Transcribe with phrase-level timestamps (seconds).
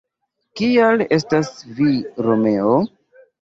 [0.61, 1.51] Kial estas
[1.81, 1.91] vi
[2.29, 2.81] Romeo?».